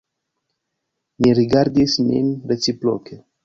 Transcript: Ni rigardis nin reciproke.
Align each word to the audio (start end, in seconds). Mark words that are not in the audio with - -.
Ni 1.19 1.31
rigardis 1.41 2.01
nin 2.09 2.35
reciproke. 2.53 3.25